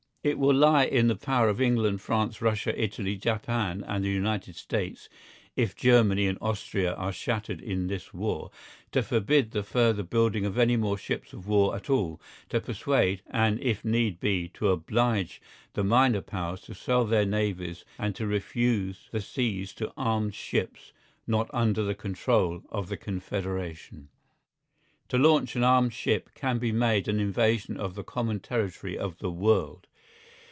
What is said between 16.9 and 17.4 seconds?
their